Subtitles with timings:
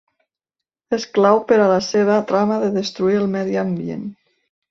[0.97, 4.09] És clau per a la seva trama de destruir el medi ambient.